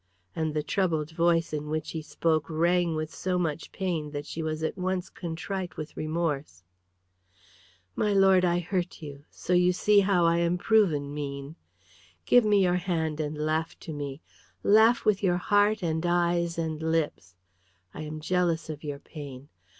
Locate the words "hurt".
8.61-9.03